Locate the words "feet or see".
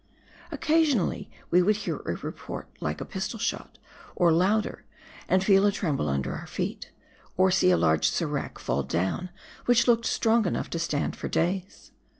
6.47-7.69